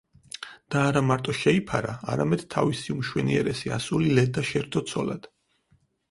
და 0.75 0.79
არა 0.91 1.01
მარტო 1.09 1.33
შეიფარა, 1.39 1.91
არამედ 2.13 2.45
თავისი 2.55 2.93
უმშვენიერესი 2.93 3.73
ასული 3.75 4.09
ლედა 4.21 4.45
შერთო 4.53 4.83
ცოლად. 4.93 5.29